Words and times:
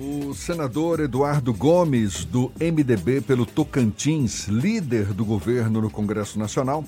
O 0.00 0.32
senador 0.32 1.00
Eduardo 1.00 1.52
Gomes, 1.52 2.24
do 2.24 2.52
MDB 2.60 3.20
pelo 3.20 3.44
Tocantins, 3.44 4.46
líder 4.46 5.06
do 5.06 5.24
governo 5.24 5.80
no 5.80 5.90
Congresso 5.90 6.38
Nacional, 6.38 6.84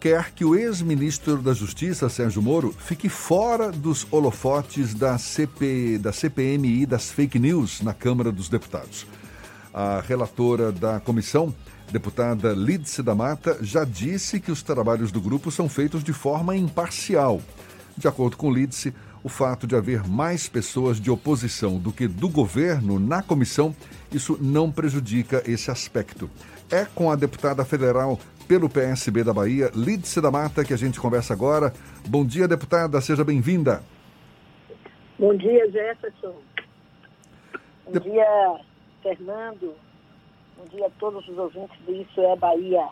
quer 0.00 0.32
que 0.32 0.44
o 0.44 0.56
ex-ministro 0.56 1.36
da 1.36 1.54
Justiça, 1.54 2.08
Sérgio 2.08 2.42
Moro, 2.42 2.74
fique 2.76 3.08
fora 3.08 3.70
dos 3.70 4.08
holofotes 4.10 4.92
da, 4.92 5.16
CP, 5.16 5.98
da 5.98 6.12
CPMI 6.12 6.84
das 6.84 7.12
fake 7.12 7.38
news 7.38 7.80
na 7.80 7.94
Câmara 7.94 8.32
dos 8.32 8.48
Deputados. 8.48 9.06
A 9.72 10.00
relatora 10.00 10.72
da 10.72 10.98
comissão, 10.98 11.54
deputada 11.92 12.54
Lídice 12.54 13.04
da 13.04 13.14
Mata, 13.14 13.56
já 13.62 13.84
disse 13.84 14.40
que 14.40 14.50
os 14.50 14.64
trabalhos 14.64 15.12
do 15.12 15.20
grupo 15.20 15.52
são 15.52 15.68
feitos 15.68 16.02
de 16.02 16.12
forma 16.12 16.56
imparcial. 16.56 17.40
De 17.96 18.08
acordo 18.08 18.36
com 18.36 18.52
Lídice, 18.52 18.92
o 19.22 19.28
fato 19.28 19.66
de 19.66 19.74
haver 19.74 20.06
mais 20.06 20.48
pessoas 20.48 21.00
de 21.00 21.10
oposição 21.10 21.78
do 21.78 21.92
que 21.92 22.06
do 22.06 22.28
governo 22.28 22.98
na 22.98 23.22
comissão, 23.22 23.74
isso 24.12 24.38
não 24.40 24.70
prejudica 24.70 25.42
esse 25.46 25.70
aspecto. 25.70 26.30
É 26.70 26.84
com 26.84 27.10
a 27.10 27.16
deputada 27.16 27.64
federal 27.64 28.18
pelo 28.46 28.68
PSB 28.68 29.22
da 29.24 29.32
Bahia, 29.32 29.70
Lídice 29.74 30.20
da 30.20 30.30
Mata, 30.30 30.64
que 30.64 30.72
a 30.72 30.78
gente 30.78 30.98
conversa 30.98 31.34
agora. 31.34 31.72
Bom 32.06 32.24
dia, 32.24 32.48
deputada, 32.48 33.00
seja 33.00 33.22
bem-vinda. 33.22 33.82
Bom 35.18 35.36
dia, 35.36 35.70
Jefferson. 35.70 36.34
Bom 37.84 37.92
de... 37.92 38.00
dia, 38.00 38.60
Fernando. 39.02 39.74
Bom 40.56 40.64
dia 40.70 40.86
a 40.86 40.90
todos 40.98 41.26
os 41.28 41.36
ouvintes 41.36 41.76
do 41.84 41.92
Isso 41.92 42.20
é 42.20 42.36
Bahia. 42.36 42.88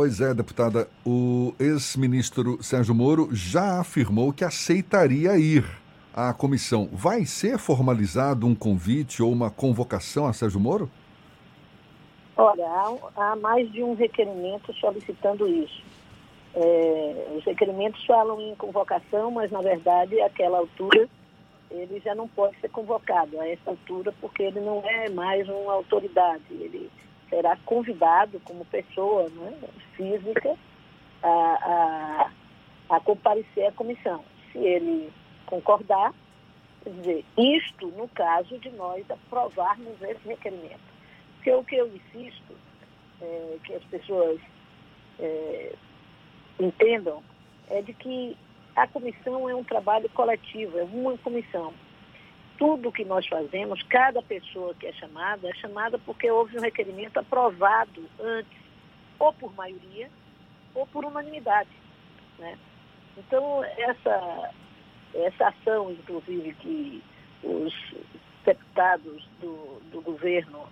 Pois 0.00 0.18
é, 0.18 0.32
deputada, 0.32 0.88
o 1.04 1.52
ex-ministro 1.60 2.56
Sérgio 2.62 2.94
Moro 2.94 3.28
já 3.32 3.80
afirmou 3.80 4.32
que 4.32 4.42
aceitaria 4.42 5.36
ir 5.36 5.62
à 6.14 6.32
comissão. 6.32 6.88
Vai 6.90 7.26
ser 7.26 7.58
formalizado 7.58 8.46
um 8.46 8.54
convite 8.54 9.22
ou 9.22 9.30
uma 9.30 9.50
convocação 9.50 10.26
a 10.26 10.32
Sérgio 10.32 10.58
Moro? 10.58 10.90
Olha, 12.34 12.66
há, 12.66 12.96
há 13.14 13.36
mais 13.36 13.70
de 13.70 13.82
um 13.82 13.92
requerimento 13.92 14.72
solicitando 14.80 15.46
isso. 15.46 15.82
É, 16.54 17.34
os 17.36 17.44
requerimentos 17.44 18.02
falam 18.06 18.40
em 18.40 18.54
convocação, 18.54 19.30
mas 19.30 19.50
na 19.50 19.60
verdade, 19.60 20.18
àquela 20.22 20.56
altura, 20.56 21.10
ele 21.70 22.00
já 22.02 22.14
não 22.14 22.26
pode 22.26 22.58
ser 22.58 22.70
convocado 22.70 23.38
a 23.38 23.46
essa 23.46 23.68
altura, 23.68 24.14
porque 24.18 24.44
ele 24.44 24.60
não 24.60 24.82
é 24.82 25.10
mais 25.10 25.46
uma 25.46 25.74
autoridade. 25.74 26.42
Ele 26.50 26.90
será 27.30 27.56
convidado 27.64 28.40
como 28.44 28.64
pessoa 28.66 29.28
né, 29.30 29.56
física 29.96 30.56
a, 31.22 31.28
a, 32.88 32.96
a 32.96 33.00
comparecer 33.00 33.66
à 33.66 33.72
comissão. 33.72 34.22
Se 34.52 34.58
ele 34.58 35.10
concordar, 35.46 36.12
quer 36.82 36.90
dizer, 36.90 37.24
isto 37.38 37.86
no 37.88 38.08
caso 38.08 38.58
de 38.58 38.70
nós 38.70 39.08
aprovarmos 39.10 40.02
esse 40.02 40.28
requerimento. 40.28 40.90
Porque 41.36 41.52
o 41.52 41.64
que 41.64 41.76
eu 41.76 41.86
insisto 41.88 42.54
é, 43.22 43.56
que 43.64 43.74
as 43.74 43.84
pessoas 43.84 44.40
é, 45.18 45.72
entendam 46.58 47.22
é 47.68 47.80
de 47.80 47.94
que 47.94 48.36
a 48.76 48.86
comissão 48.86 49.48
é 49.48 49.54
um 49.54 49.64
trabalho 49.64 50.08
coletivo, 50.10 50.78
é 50.78 50.84
uma 50.84 51.16
comissão 51.18 51.72
tudo 52.60 52.92
que 52.92 53.06
nós 53.06 53.26
fazemos, 53.26 53.82
cada 53.84 54.20
pessoa 54.20 54.74
que 54.74 54.86
é 54.86 54.92
chamada, 54.92 55.48
é 55.48 55.54
chamada 55.54 55.98
porque 55.98 56.30
houve 56.30 56.58
um 56.58 56.60
requerimento 56.60 57.16
aprovado 57.16 58.04
antes, 58.20 58.60
ou 59.18 59.32
por 59.32 59.54
maioria, 59.54 60.10
ou 60.74 60.86
por 60.86 61.06
unanimidade. 61.06 61.70
Né? 62.38 62.58
Então, 63.16 63.64
essa, 63.64 64.50
essa 65.14 65.48
ação, 65.48 65.90
inclusive, 65.90 66.52
que 66.56 67.02
os 67.42 67.74
deputados 68.44 69.26
do, 69.40 69.80
do 69.90 70.02
governo, 70.02 70.68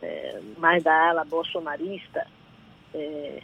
é, 0.00 0.40
mais 0.56 0.82
da 0.82 1.10
ala 1.10 1.26
bolsonarista, 1.26 2.26
é, 2.94 3.42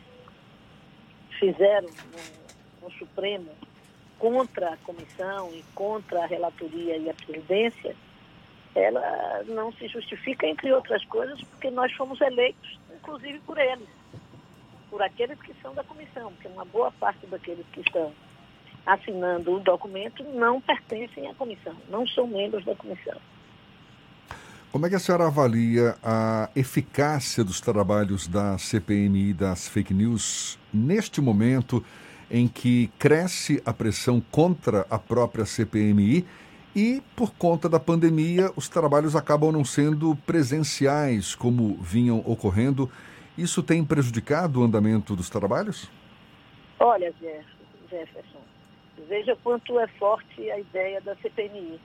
fizeram 1.39 1.89
no, 1.91 2.89
no 2.89 2.93
Supremo 2.95 3.51
contra 4.19 4.75
a 4.75 4.77
comissão 4.79 5.51
e 5.53 5.63
contra 5.75 6.25
a 6.25 6.27
relatoria 6.27 6.97
e 6.97 7.09
a 7.09 7.15
presidência, 7.15 7.95
ela 8.75 9.43
não 9.47 9.73
se 9.73 9.89
justifica, 9.89 10.47
entre 10.47 10.73
outras 10.73 11.05
coisas, 11.07 11.41
porque 11.43 11.71
nós 11.71 11.93
fomos 11.93 12.21
eleitos, 12.21 12.79
inclusive 12.95 13.39
por 13.41 13.59
eles, 13.59 13.89
por 14.91 15.03
aqueles 15.03 15.41
que 15.41 15.55
são 15.63 15.75
da 15.75 15.85
comissão, 15.85 16.33
porque 16.33 16.49
uma 16.49 16.65
boa 16.65 16.91
parte 16.93 17.27
daqueles 17.27 17.67
que 17.73 17.81
estão 17.81 18.13
assinando 18.87 19.55
o 19.55 19.61
documento 19.61 20.23
não 20.25 20.61
pertencem 20.61 21.29
à 21.29 21.35
comissão, 21.35 21.75
não 21.89 22.07
são 22.07 22.27
membros 22.27 22.65
da 22.65 22.75
comissão. 22.75 23.19
Como 24.71 24.85
é 24.87 24.91
que 24.91 24.97
a 24.97 24.99
senhora 24.99 25.27
avalia 25.27 25.97
a 26.03 26.51
eficácia 26.55 27.43
dos 27.43 27.61
trabalhos 27.61 28.29
da 28.29 28.59
CPMI 28.59 29.33
das 29.33 29.67
fake 29.67 29.95
news 29.95 30.59
neste 30.73 31.21
momento? 31.23 31.83
Em 32.31 32.47
que 32.47 32.89
cresce 32.99 33.63
a 33.65 33.73
pressão 33.73 34.21
contra 34.21 34.87
a 34.91 34.99
própria 34.99 35.45
CPMI 35.45 36.27
e, 36.77 37.03
por 37.17 37.33
conta 37.35 37.69
da 37.69 37.81
pandemia, 37.81 38.53
os 38.55 38.69
trabalhos 38.69 39.17
acabam 39.17 39.51
não 39.51 39.65
sendo 39.65 40.15
presenciais 40.27 41.35
como 41.35 41.77
vinham 41.77 42.23
ocorrendo. 42.25 42.91
Isso 43.37 43.63
tem 43.63 43.85
prejudicado 43.85 44.61
o 44.61 44.65
andamento 44.65 45.17
dos 45.17 45.31
trabalhos? 45.31 45.91
Olha, 46.79 47.13
Jefferson, 47.91 48.43
veja 49.09 49.37
quanto 49.43 49.79
é 49.81 49.87
forte 49.89 50.51
a 50.51 50.59
ideia 50.59 51.01
da 51.01 51.17
CPMI. 51.17 51.81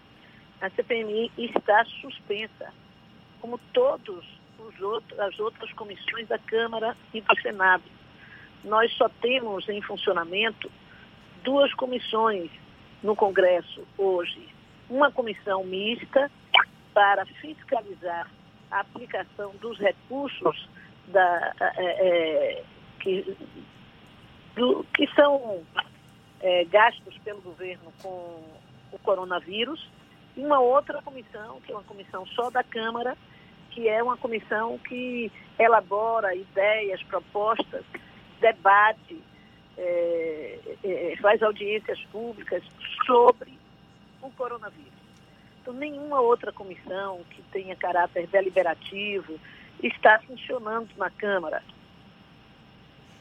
A 0.62 0.70
CPMI 0.70 1.31
está 1.38 1.86
suspensa, 2.02 2.74
como 3.40 3.58
todos 3.74 4.25
os 4.60 4.81
outros, 4.81 5.20
as 5.20 5.40
outras 5.40 5.72
comissões 5.74 6.28
da 6.28 6.38
Câmara 6.38 6.96
e 7.14 7.22
do 7.22 7.42
Senado 7.42 7.84
nós 8.63 8.91
só 8.94 9.09
temos 9.22 9.68
em 9.68 9.81
funcionamento 9.81 10.72
duas 11.44 11.74
comissões 11.74 12.50
no 13.01 13.16
Congresso 13.16 13.85
hoje. 13.97 14.47
Uma 14.90 15.12
comissão 15.12 15.63
mista 15.63 16.31
para 16.94 17.25
fiscalizar 17.25 18.29
a 18.72 18.79
aplicação 18.79 19.53
dos 19.59 19.78
recursos 19.78 20.69
da, 21.07 21.53
é, 21.59 22.63
que, 23.00 23.38
do, 24.56 24.85
que 24.94 25.07
são 25.16 25.63
é, 26.40 26.63
gastos 26.66 27.18
pelo 27.19 27.41
governo 27.41 27.91
com 28.01 28.44
o 28.91 29.00
coronavírus, 29.00 29.90
e 30.35 30.44
uma 30.44 30.59
outra 30.59 31.01
comissão, 31.01 31.59
que 31.62 31.72
é 31.72 31.75
uma 31.75 31.84
comissão 31.84 32.25
só 32.28 32.50
da 32.50 32.63
Câmara, 32.63 33.16
que 33.72 33.88
é 33.88 34.01
uma 34.01 34.18
comissão 34.18 34.78
que 34.80 35.31
elabora 35.59 36.35
ideias, 36.35 37.01
propostas 37.03 37.84
debate, 38.44 39.22
é, 39.78 40.59
é, 40.84 41.16
faz 41.22 41.42
audiências 41.42 42.00
públicas 42.12 42.62
sobre 43.06 43.58
o 44.22 44.30
coronavírus. 44.31 44.92
Então, 45.62 45.74
nenhuma 45.74 46.20
outra 46.20 46.52
comissão 46.52 47.22
que 47.30 47.42
tenha 47.54 47.76
caráter 47.76 48.28
deliberativo 48.28 49.40
está 49.81 50.20
funcionando 50.20 50.90
na 50.98 51.09
Câmara 51.09 51.64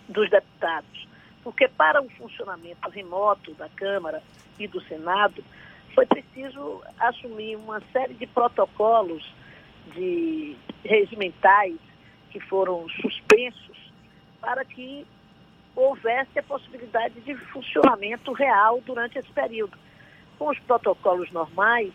dos 0.08 0.28
Deputados. 0.28 1.08
Porque 1.44 1.68
para 1.68 2.02
o 2.02 2.10
funcionamento 2.10 2.88
remoto 2.90 3.54
da 3.54 3.68
Câmara 3.68 4.20
e 4.58 4.66
do 4.66 4.80
Senado, 4.82 5.42
foi 5.94 6.04
preciso 6.06 6.82
assumir 6.98 7.56
uma 7.56 7.80
série 7.92 8.14
de 8.14 8.26
protocolos 8.26 9.24
de 9.94 10.56
regimentais 10.84 11.78
que 12.30 12.40
foram 12.40 12.88
suspensos 12.88 13.71
para 14.42 14.64
que 14.64 15.06
houvesse 15.74 16.38
a 16.38 16.42
possibilidade 16.42 17.18
de 17.20 17.34
funcionamento 17.34 18.32
real 18.32 18.82
durante 18.84 19.18
esse 19.18 19.30
período. 19.32 19.78
Com 20.38 20.50
os 20.50 20.58
protocolos 20.60 21.30
normais, 21.30 21.92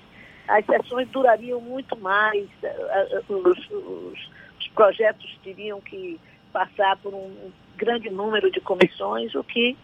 as 0.47 0.65
sessões 0.65 1.07
durariam 1.09 1.59
muito 1.61 1.95
mais, 1.97 2.47
eh, 2.63 3.07
eh, 3.11 3.21
os, 3.27 3.69
os, 3.69 4.29
os 4.59 4.67
projetos 4.69 5.37
teriam 5.43 5.81
que 5.81 6.19
passar 6.53 6.97
por 6.97 7.13
um 7.13 7.51
grande 7.75 8.09
número 8.09 8.49
de 8.49 8.61
comissões, 8.61 9.35
o 9.35 9.43
que 9.43 9.77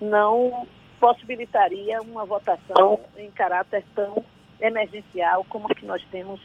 não 0.00 0.66
possibilitaria 1.00 2.00
uma 2.00 2.24
votação 2.24 3.00
em 3.16 3.30
caráter 3.32 3.84
tão 3.94 4.24
emergencial 4.60 5.44
como 5.48 5.66
a 5.70 5.74
que 5.74 5.84
nós 5.84 6.02
temos 6.10 6.40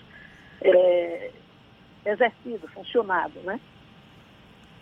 é, 0.62 1.32
exercido, 2.06 2.68
funcionado, 2.70 3.40
né? 3.42 3.60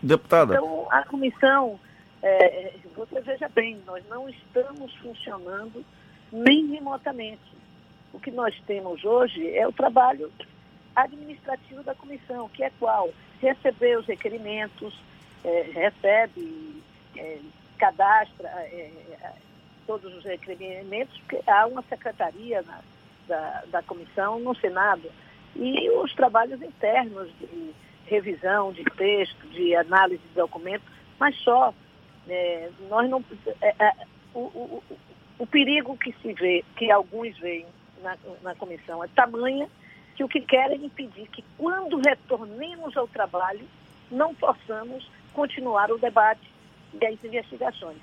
Deputada. 0.01 0.55
Então, 0.55 0.87
a 0.91 1.03
comissão, 1.03 1.79
é, 2.21 2.73
você 2.95 3.21
veja 3.21 3.49
bem, 3.49 3.81
nós 3.85 4.03
não 4.09 4.29
estamos 4.29 4.93
funcionando 4.95 5.83
nem 6.31 6.67
remotamente. 6.67 7.57
O 8.13 8.19
que 8.19 8.31
nós 8.31 8.55
temos 8.65 9.03
hoje 9.03 9.55
é 9.55 9.67
o 9.67 9.71
trabalho 9.71 10.31
administrativo 10.95 11.83
da 11.83 11.93
comissão, 11.93 12.49
que 12.49 12.63
é 12.63 12.71
qual? 12.79 13.09
Receber 13.39 13.99
os 13.99 14.05
requerimentos, 14.05 14.99
é, 15.43 15.61
recebe, 15.73 16.81
é, 17.15 17.39
cadastra 17.77 18.47
é, 18.47 18.91
todos 19.85 20.13
os 20.15 20.23
requerimentos, 20.23 21.19
há 21.45 21.65
uma 21.65 21.83
secretaria 21.83 22.61
na, 22.63 22.79
da, 23.27 23.63
da 23.67 23.83
comissão 23.83 24.39
no 24.39 24.55
Senado 24.55 25.09
e 25.55 25.89
os 25.91 26.13
trabalhos 26.13 26.61
internos 26.61 27.29
de 27.39 27.73
revisão 28.07 28.71
de 28.71 28.83
texto, 28.83 29.47
de 29.49 29.75
análise 29.75 30.21
de 30.21 30.35
documentos, 30.35 30.87
mas 31.19 31.35
só. 31.37 31.73
É, 32.29 32.69
nós 32.89 33.09
não, 33.09 33.23
é, 33.61 33.73
é, 33.79 33.93
o, 34.33 34.39
o, 34.39 34.83
o, 35.39 35.47
perigo 35.47 35.95
que 35.95 36.13
se 36.21 36.33
vê, 36.33 36.61
que 36.75 36.91
alguns 36.91 37.37
veem 37.37 37.65
na, 38.03 38.17
na 38.43 38.53
comissão 38.53 39.01
é 39.01 39.07
tamanha 39.07 39.69
que 40.13 40.25
o 40.25 40.27
que 40.27 40.41
querem 40.41 40.83
impedir 40.83 41.29
que 41.29 41.41
quando 41.57 42.01
retornemos 42.01 42.97
ao 42.97 43.07
trabalho 43.07 43.65
não 44.11 44.35
possamos 44.35 45.09
continuar 45.33 45.89
o 45.89 45.97
debate 45.97 46.51
e 46.99 47.05
as 47.05 47.23
investigações. 47.23 47.99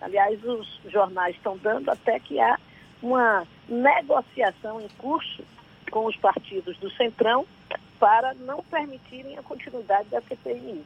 Aliás, 0.00 0.42
os 0.42 0.80
jornais 0.88 1.36
estão 1.36 1.56
dando 1.58 1.88
até 1.90 2.18
que 2.18 2.40
há 2.40 2.58
uma 3.00 3.46
negociação 3.68 4.80
em 4.80 4.88
curso 4.98 5.44
com 5.90 6.06
os 6.06 6.16
partidos 6.16 6.76
do 6.78 6.90
Centrão 6.90 7.46
para 7.98 8.34
não 8.46 8.62
permitirem 8.70 9.36
a 9.38 9.42
continuidade 9.42 10.08
da 10.10 10.20
CPMI. 10.20 10.82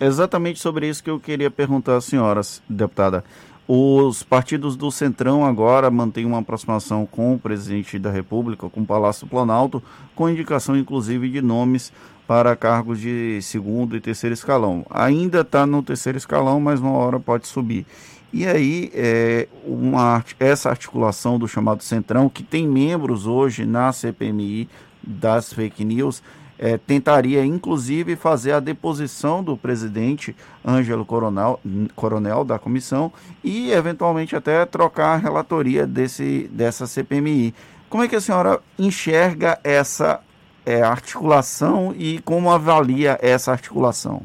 Exatamente 0.00 0.58
sobre 0.58 0.88
isso 0.88 1.02
que 1.02 1.10
eu 1.10 1.20
queria 1.20 1.50
perguntar 1.50 1.96
às 1.96 2.04
senhoras, 2.04 2.62
deputada. 2.68 3.24
Os 3.68 4.24
partidos 4.24 4.76
do 4.76 4.90
Centrão 4.90 5.46
agora 5.46 5.90
mantêm 5.90 6.26
uma 6.26 6.40
aproximação 6.40 7.06
com 7.06 7.34
o 7.34 7.38
presidente 7.38 7.98
da 7.98 8.10
República, 8.10 8.68
com 8.68 8.80
o 8.80 8.86
Palácio 8.86 9.26
Planalto, 9.26 9.80
com 10.16 10.28
indicação 10.28 10.76
inclusive 10.76 11.30
de 11.30 11.40
nomes 11.40 11.92
para 12.26 12.56
cargos 12.56 13.00
de 13.00 13.40
segundo 13.40 13.96
e 13.96 14.00
terceiro 14.00 14.34
escalão. 14.34 14.84
Ainda 14.90 15.42
está 15.42 15.64
no 15.64 15.82
terceiro 15.82 16.18
escalão, 16.18 16.60
mas 16.60 16.80
uma 16.80 16.92
hora 16.92 17.20
pode 17.20 17.46
subir. 17.46 17.86
E 18.32 18.46
aí, 18.46 18.90
é, 18.94 19.46
uma, 19.64 20.24
essa 20.40 20.70
articulação 20.70 21.38
do 21.38 21.46
chamado 21.46 21.82
Centrão, 21.82 22.28
que 22.28 22.42
tem 22.42 22.66
membros 22.66 23.26
hoje 23.26 23.66
na 23.66 23.92
CPMI 23.92 24.68
das 25.02 25.52
fake 25.52 25.84
news, 25.84 26.22
é, 26.58 26.78
tentaria 26.78 27.44
inclusive 27.44 28.14
fazer 28.14 28.52
a 28.52 28.60
deposição 28.60 29.42
do 29.42 29.56
presidente 29.56 30.36
Ângelo 30.64 31.04
Coronel, 31.04 31.58
Coronel 31.96 32.44
da 32.44 32.58
comissão 32.58 33.12
e 33.42 33.72
eventualmente 33.72 34.36
até 34.36 34.64
trocar 34.64 35.14
a 35.14 35.16
relatoria 35.16 35.86
desse, 35.86 36.48
dessa 36.52 36.86
CPMI. 36.86 37.52
Como 37.90 38.04
é 38.04 38.08
que 38.08 38.16
a 38.16 38.20
senhora 38.20 38.60
enxerga 38.78 39.58
essa 39.64 40.20
é, 40.64 40.82
articulação 40.82 41.92
e 41.96 42.20
como 42.20 42.50
avalia 42.50 43.18
essa 43.20 43.50
articulação? 43.50 44.22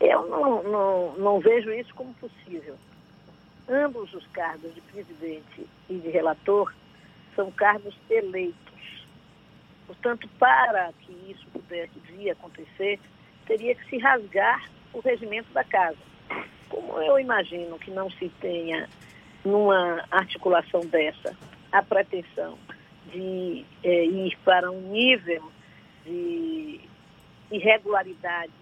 Eu 0.00 0.28
não, 0.28 0.62
não, 0.62 1.12
não 1.18 1.40
vejo 1.40 1.72
isso 1.72 1.94
como 1.94 2.12
possível. 2.14 2.74
Ambos 3.68 4.12
os 4.14 4.26
cargos 4.28 4.74
de 4.74 4.80
presidente 4.80 5.66
e 5.88 5.94
de 5.94 6.10
relator 6.10 6.72
são 7.34 7.50
cargos 7.50 7.94
eleitos. 8.10 8.69
Portanto, 9.90 10.28
para 10.38 10.92
que 11.00 11.12
isso 11.28 11.44
pudesse 11.52 11.98
vir 12.12 12.30
acontecer, 12.30 13.00
teria 13.44 13.74
que 13.74 13.90
se 13.90 13.98
rasgar 13.98 14.70
o 14.92 15.00
regimento 15.00 15.52
da 15.52 15.64
casa. 15.64 15.98
Como 16.68 17.02
eu 17.02 17.18
imagino 17.18 17.76
que 17.76 17.90
não 17.90 18.08
se 18.08 18.28
tenha, 18.40 18.88
numa 19.44 20.04
articulação 20.08 20.82
dessa, 20.82 21.36
a 21.72 21.82
pretensão 21.82 22.56
de 23.12 23.64
é, 23.82 24.04
ir 24.04 24.38
para 24.44 24.70
um 24.70 24.80
nível 24.80 25.50
de 26.06 26.80
irregularidade 27.50 28.52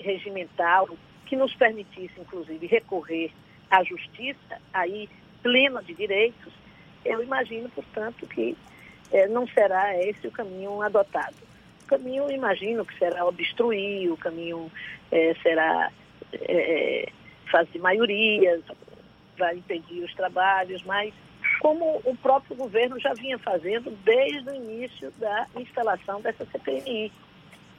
regimental 0.00 0.88
que 1.26 1.36
nos 1.36 1.54
permitisse, 1.54 2.20
inclusive, 2.20 2.66
recorrer 2.66 3.30
à 3.70 3.84
justiça, 3.84 4.60
aí 4.74 5.08
plena 5.44 5.80
de 5.80 5.94
direitos, 5.94 6.52
eu 7.04 7.22
imagino, 7.22 7.68
portanto, 7.68 8.26
que 8.26 8.56
é, 9.12 9.26
não 9.28 9.46
será 9.48 9.96
esse 10.02 10.26
o 10.26 10.32
caminho 10.32 10.82
adotado. 10.82 11.36
O 11.84 11.86
caminho, 11.86 12.30
imagino, 12.30 12.84
que 12.84 12.98
será 12.98 13.24
obstruir, 13.24 14.10
o 14.10 14.16
caminho 14.16 14.70
é, 15.10 15.34
será 15.42 15.92
é, 16.32 17.08
fazer 17.50 17.78
maiorias, 17.78 18.62
vai 19.38 19.56
impedir 19.56 20.02
os 20.02 20.14
trabalhos, 20.14 20.82
mas 20.84 21.12
como 21.60 22.00
o 22.04 22.16
próprio 22.16 22.56
governo 22.56 22.98
já 22.98 23.12
vinha 23.14 23.38
fazendo 23.38 23.90
desde 24.04 24.50
o 24.50 24.54
início 24.54 25.10
da 25.18 25.46
instalação 25.56 26.20
dessa 26.20 26.44
CPMI. 26.46 27.12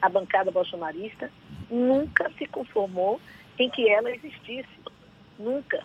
A 0.01 0.09
bancada 0.09 0.51
bolsonarista 0.51 1.31
nunca 1.69 2.31
se 2.37 2.45
conformou 2.45 3.19
em 3.57 3.69
que 3.69 3.89
ela 3.89 4.11
existisse. 4.11 4.69
Nunca. 5.39 5.83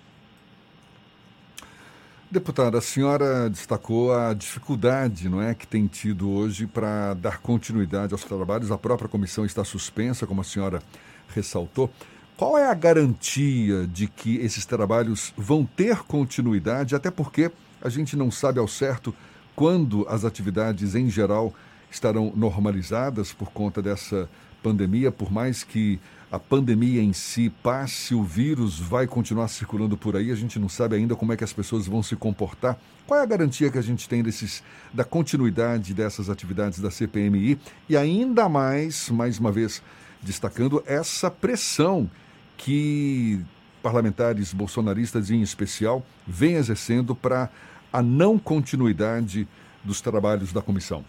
Deputada, 2.32 2.78
a 2.78 2.80
senhora 2.80 3.50
destacou 3.50 4.10
a 4.14 4.32
dificuldade 4.32 5.28
não 5.28 5.42
é, 5.42 5.54
que 5.54 5.66
tem 5.66 5.86
tido 5.86 6.30
hoje 6.30 6.66
para 6.66 7.12
dar 7.12 7.36
continuidade 7.36 8.14
aos 8.14 8.24
trabalhos. 8.24 8.70
A 8.70 8.78
própria 8.78 9.06
comissão 9.06 9.44
está 9.44 9.62
suspensa, 9.62 10.26
como 10.26 10.40
a 10.40 10.44
senhora 10.44 10.82
ressaltou. 11.28 11.90
Qual 12.34 12.56
é 12.56 12.66
a 12.66 12.72
garantia 12.72 13.86
de 13.86 14.06
que 14.06 14.38
esses 14.38 14.64
trabalhos 14.64 15.34
vão 15.36 15.66
ter 15.66 16.04
continuidade? 16.04 16.94
Até 16.94 17.10
porque 17.10 17.52
a 17.82 17.90
gente 17.90 18.16
não 18.16 18.30
sabe 18.30 18.58
ao 18.58 18.66
certo 18.66 19.14
quando 19.54 20.06
as 20.08 20.24
atividades 20.24 20.94
em 20.94 21.10
geral 21.10 21.52
estarão 21.90 22.32
normalizadas 22.34 23.34
por 23.34 23.50
conta 23.50 23.82
dessa 23.82 24.26
pandemia, 24.62 25.12
por 25.12 25.30
mais 25.30 25.64
que 25.64 26.00
a 26.32 26.38
pandemia 26.38 27.02
em 27.02 27.12
si 27.12 27.50
passe, 27.62 28.14
o 28.14 28.24
vírus 28.24 28.80
vai 28.80 29.06
continuar 29.06 29.48
circulando 29.48 29.98
por 29.98 30.16
aí, 30.16 30.32
a 30.32 30.34
gente 30.34 30.58
não 30.58 30.66
sabe 30.66 30.96
ainda 30.96 31.14
como 31.14 31.30
é 31.30 31.36
que 31.36 31.44
as 31.44 31.52
pessoas 31.52 31.86
vão 31.86 32.02
se 32.02 32.16
comportar. 32.16 32.78
Qual 33.06 33.20
é 33.20 33.22
a 33.22 33.26
garantia 33.26 33.70
que 33.70 33.76
a 33.76 33.82
gente 33.82 34.08
tem 34.08 34.22
desses, 34.22 34.64
da 34.94 35.04
continuidade 35.04 35.92
dessas 35.92 36.30
atividades 36.30 36.78
da 36.78 36.90
CPMI? 36.90 37.58
E 37.86 37.98
ainda 37.98 38.48
mais, 38.48 39.10
mais 39.10 39.38
uma 39.38 39.52
vez, 39.52 39.82
destacando 40.22 40.82
essa 40.86 41.30
pressão 41.30 42.10
que 42.56 43.38
parlamentares 43.82 44.54
bolsonaristas 44.54 45.30
em 45.30 45.42
especial 45.42 46.02
vêm 46.26 46.54
exercendo 46.54 47.14
para 47.14 47.50
a 47.92 48.00
não 48.00 48.38
continuidade 48.38 49.46
dos 49.84 50.00
trabalhos 50.00 50.50
da 50.50 50.62
comissão? 50.62 51.04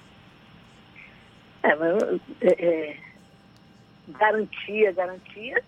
É, 1.63 1.73
mas, 1.77 2.19
é, 2.41 2.65
é, 2.65 2.97
garantia, 4.07 4.91
garantia 4.91 5.63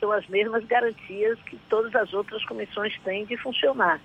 são 0.00 0.10
as 0.10 0.26
mesmas 0.26 0.64
garantias 0.64 1.38
que 1.42 1.56
todas 1.68 1.94
as 1.94 2.12
outras 2.12 2.44
comissões 2.44 2.98
têm 3.04 3.24
de 3.24 3.36
funcionar. 3.36 4.00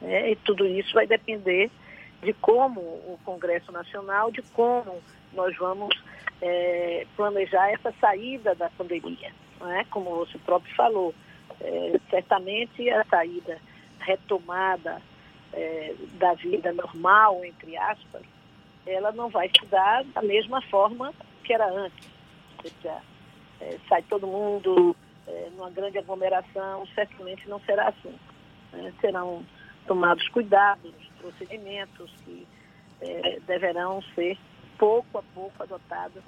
Né? 0.00 0.32
E 0.32 0.36
tudo 0.36 0.66
isso 0.66 0.92
vai 0.92 1.06
depender 1.06 1.70
de 2.22 2.32
como 2.34 2.80
o 2.80 3.18
Congresso 3.24 3.72
Nacional, 3.72 4.30
de 4.30 4.42
como 4.52 5.02
nós 5.32 5.56
vamos 5.56 5.96
é, 6.42 7.06
planejar 7.16 7.70
essa 7.70 7.92
saída 8.00 8.54
da 8.54 8.68
pandemia. 8.70 9.32
Não 9.58 9.70
é? 9.72 9.84
Como 9.84 10.10
você 10.16 10.38
próprio 10.38 10.74
falou, 10.74 11.14
é, 11.60 11.98
certamente 12.10 12.90
a 12.90 13.04
saída 13.04 13.58
retomada 14.00 15.00
é, 15.52 15.94
da 16.18 16.34
vida 16.34 16.72
normal, 16.72 17.44
entre 17.44 17.76
aspas, 17.76 18.22
ela 18.86 19.12
não 19.12 19.28
vai 19.28 19.48
se 19.48 19.64
dar 19.66 20.04
da 20.04 20.22
mesma 20.22 20.60
forma 20.62 21.12
que 21.44 21.52
era 21.52 21.66
antes. 21.70 22.08
Seja, 22.62 23.00
é, 23.60 23.78
sai 23.88 24.02
todo 24.02 24.26
mundo 24.26 24.96
é, 25.26 25.48
numa 25.56 25.70
grande 25.70 25.98
aglomeração, 25.98 26.86
certamente 26.94 27.48
não 27.48 27.60
será 27.60 27.88
assim. 27.88 28.14
Né? 28.72 28.92
Serão 29.00 29.44
tomados 29.86 30.26
cuidados, 30.28 30.92
procedimentos 31.18 32.10
que 32.24 32.46
é, 33.00 33.40
deverão 33.46 34.02
ser 34.14 34.38
pouco 34.78 35.18
a 35.18 35.22
pouco 35.34 35.62
adotados 35.62 36.22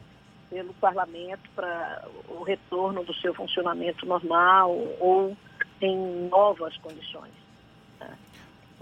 pelo 0.51 0.75
parlamento 0.75 1.49
para 1.55 2.07
o 2.29 2.43
retorno 2.43 3.03
do 3.03 3.15
seu 3.15 3.33
funcionamento 3.35 4.05
normal 4.05 4.71
ou 5.01 5.37
em 5.81 6.29
novas 6.29 6.77
condições. 6.79 7.33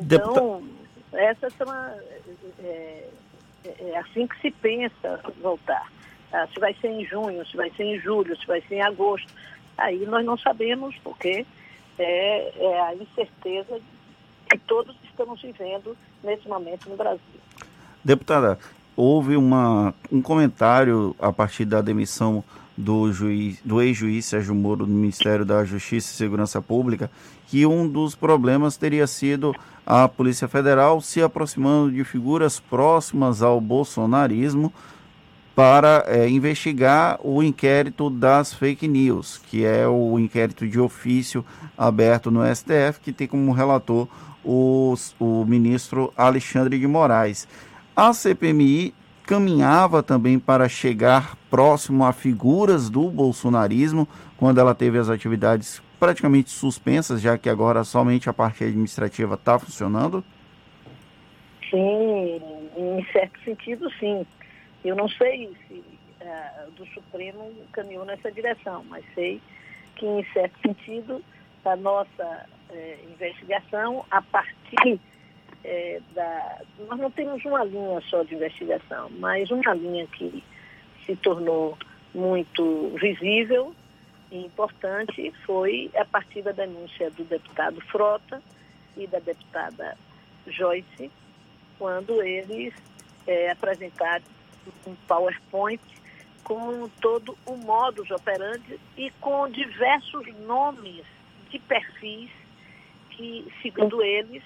Então, 0.01 0.67
essas 1.13 1.53
são 1.55 1.71
a, 1.71 1.95
é, 2.59 3.09
é, 3.65 3.75
é, 3.81 3.99
assim 3.99 4.27
que 4.27 4.41
se 4.41 4.51
pensa 4.51 5.21
voltar. 5.41 5.91
Ah, 6.33 6.47
se 6.53 6.61
vai 6.61 6.75
ser 6.75 6.89
em 6.89 7.05
junho, 7.05 7.45
se 7.47 7.57
vai 7.57 7.71
ser 7.71 7.85
em 7.85 7.99
julho, 7.99 8.37
se 8.37 8.47
vai 8.47 8.61
ser 8.63 8.77
em 8.77 8.83
agosto. 8.83 9.33
Aí 9.77 10.07
nós 10.07 10.25
não 10.25 10.37
sabemos, 10.37 10.95
porque 11.03 11.45
é, 11.99 12.65
é 12.65 12.81
a 12.83 12.95
incerteza 12.95 13.81
que 14.49 14.59
todos 14.59 14.95
estamos 15.05 15.41
vivendo 15.43 15.97
nesse 16.23 16.49
momento 16.49 16.89
no 16.89 16.97
Brasil. 16.97 17.21
Deputada, 18.05 18.59
houve 18.97 19.37
uma, 19.37 19.95
um 20.11 20.23
comentário 20.23 21.15
a 21.19 21.33
partir 21.33 21.65
da 21.65 21.81
demissão 21.81 22.45
do, 22.77 23.13
juiz, 23.13 23.61
do 23.65 23.81
ex-juiz 23.81 24.25
Sérgio 24.25 24.55
Moro 24.55 24.87
do 24.87 24.93
Ministério 24.93 25.45
da 25.45 25.65
Justiça 25.65 26.13
e 26.13 26.17
Segurança 26.17 26.63
Pública 26.63 27.11
que 27.47 27.67
um 27.67 27.89
dos 27.89 28.15
problemas 28.15 28.77
teria 28.77 29.07
sido 29.07 29.55
a 29.85 30.09
Polícia 30.09 30.49
Federal 30.49 31.01
se 31.01 31.21
aproximando 31.21 31.93
de 31.93 32.05
figuras 32.05 32.61
próximas 32.61 33.43
ao 33.43 33.61
bolsonarismo 33.61 34.73
para 35.61 36.07
é, 36.07 36.27
investigar 36.27 37.21
o 37.23 37.43
inquérito 37.43 38.09
das 38.09 38.55
fake 38.55 38.89
news, 38.89 39.37
que 39.37 39.63
é 39.63 39.87
o 39.87 40.19
inquérito 40.19 40.67
de 40.67 40.81
ofício 40.81 41.45
aberto 41.77 42.31
no 42.31 42.41
STF, 42.43 42.99
que 43.03 43.13
tem 43.13 43.27
como 43.27 43.53
relator 43.53 44.09
o, 44.43 44.95
o 45.19 45.45
ministro 45.45 46.15
Alexandre 46.17 46.79
de 46.79 46.87
Moraes. 46.87 47.47
A 47.95 48.11
CPMI 48.15 48.95
caminhava 49.23 50.03
também 50.03 50.39
para 50.39 50.67
chegar 50.67 51.37
próximo 51.51 52.07
a 52.07 52.13
figuras 52.15 52.89
do 52.89 53.11
bolsonarismo, 53.11 54.09
quando 54.39 54.61
ela 54.61 54.75
teve 54.75 54.97
as 54.97 55.11
atividades 55.11 55.83
praticamente 55.99 56.49
suspensas, 56.49 57.21
já 57.21 57.37
que 57.37 57.51
agora 57.51 57.85
somente 57.85 58.31
a 58.31 58.33
parte 58.33 58.65
administrativa 58.65 59.35
está 59.35 59.59
funcionando? 59.59 60.25
Sim, 61.71 62.41
em 62.79 63.07
certo 63.13 63.39
sentido, 63.45 63.91
sim. 64.01 64.25
Eu 64.85 64.97
não 64.97 65.09
sei 65.09 65.55
se 65.67 65.75
uh, 65.75 66.71
do 66.73 66.87
Supremo 66.87 67.53
caminhou 67.73 68.05
nessa 68.05 68.31
direção, 68.33 68.85
mas 68.89 69.05
sei 69.15 69.41
que, 69.97 70.07
em 70.07 70.25
certo 70.33 70.59
sentido, 70.61 71.23
a 71.65 71.77
nossa 71.77 72.47
uh, 72.71 73.13
investigação, 73.13 74.05
a 74.11 74.23
partir 74.23 74.95
uh, 74.95 76.03
da. 76.15 76.63
Nós 76.89 76.99
não 76.99 77.11
temos 77.11 77.45
uma 77.45 77.65
linha 77.65 78.01
só 78.03 78.23
de 78.23 78.35
investigação, 78.35 79.11
mas 79.19 79.51
uma 79.51 79.75
linha 79.75 80.07
que 80.07 80.43
se 81.05 81.17
tornou 81.17 81.77
muito 82.15 82.97
visível 83.01 83.75
e 84.31 84.45
importante 84.45 85.33
foi 85.45 85.91
a 85.97 86.05
partir 86.05 86.43
da 86.43 86.53
denúncia 86.53 87.11
do 87.11 87.25
deputado 87.25 87.81
Frota 87.83 88.43
e 88.97 89.07
da 89.07 89.19
deputada 89.19 89.97
Joyce, 90.47 91.11
quando 91.79 92.23
eles 92.23 92.73
é, 93.27 93.51
apresentaram 93.51 94.25
um 94.87 94.95
PowerPoint 95.07 95.81
com 96.45 96.89
todo 97.01 97.37
o 97.47 97.57
modus 97.57 98.11
operandi 98.11 98.81
e 98.97 99.11
com 99.21 99.49
diversos 99.49 100.27
nomes 100.47 101.05
de 101.51 101.59
perfis 101.61 102.31
que, 103.11 103.47
segundo 103.63 104.03
eles, 104.03 104.43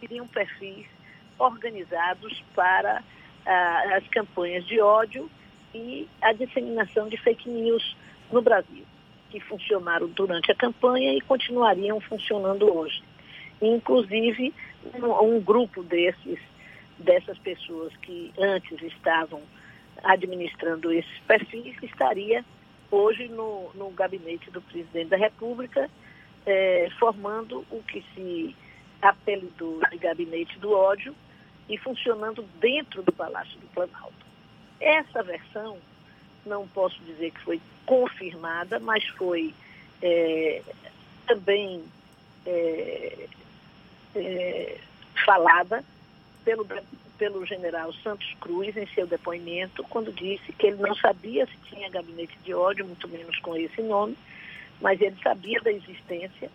seriam 0.00 0.26
perfis 0.26 0.86
organizados 1.38 2.42
para 2.54 3.02
ah, 3.44 3.96
as 3.96 4.06
campanhas 4.08 4.64
de 4.66 4.80
ódio 4.80 5.30
e 5.74 6.08
a 6.22 6.32
disseminação 6.32 7.08
de 7.08 7.16
fake 7.16 7.48
news 7.48 7.96
no 8.32 8.40
Brasil, 8.40 8.84
que 9.30 9.38
funcionaram 9.40 10.08
durante 10.08 10.50
a 10.50 10.54
campanha 10.54 11.14
e 11.14 11.20
continuariam 11.20 12.00
funcionando 12.00 12.74
hoje. 12.74 13.02
Inclusive, 13.60 14.52
um, 14.94 15.36
um 15.36 15.40
grupo 15.40 15.82
desses 15.82 16.38
dessas 16.98 17.38
pessoas 17.38 17.94
que 17.98 18.32
antes 18.38 18.80
estavam 18.82 19.42
administrando 20.02 20.92
esses 20.92 21.18
perfis 21.26 21.74
estaria 21.82 22.44
hoje 22.90 23.28
no, 23.28 23.70
no 23.74 23.90
gabinete 23.90 24.50
do 24.50 24.60
presidente 24.62 25.08
da 25.08 25.16
República, 25.16 25.90
eh, 26.46 26.88
formando 26.98 27.64
o 27.70 27.82
que 27.82 28.04
se 28.14 28.54
apelidou 29.02 29.80
de 29.90 29.98
gabinete 29.98 30.58
do 30.58 30.72
ódio 30.72 31.14
e 31.68 31.76
funcionando 31.76 32.42
dentro 32.60 33.02
do 33.02 33.12
Palácio 33.12 33.58
do 33.58 33.66
Planalto. 33.68 34.26
Essa 34.80 35.22
versão, 35.22 35.78
não 36.44 36.66
posso 36.68 36.98
dizer 37.02 37.32
que 37.32 37.40
foi 37.40 37.60
confirmada, 37.84 38.78
mas 38.78 39.04
foi 39.08 39.52
é, 40.00 40.62
também 41.26 41.82
é, 42.46 43.28
falada 45.24 45.84
pelo, 46.46 46.64
pelo 47.18 47.44
general 47.44 47.92
Santos 47.92 48.32
Cruz 48.40 48.76
em 48.76 48.86
seu 48.86 49.04
depoimento, 49.04 49.82
quando 49.90 50.12
disse 50.12 50.52
que 50.52 50.68
ele 50.68 50.76
não 50.76 50.94
sabia 50.94 51.44
se 51.44 51.56
tinha 51.68 51.90
gabinete 51.90 52.38
de 52.44 52.54
ódio, 52.54 52.86
muito 52.86 53.08
menos 53.08 53.36
com 53.40 53.56
esse 53.56 53.82
nome, 53.82 54.16
mas 54.80 55.00
ele 55.00 55.16
sabia 55.20 55.60
da 55.60 55.72
existência 55.72 56.48